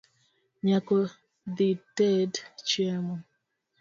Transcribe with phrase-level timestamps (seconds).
[0.65, 0.97] Nyako,
[1.55, 2.33] dhited
[2.67, 3.15] chiemo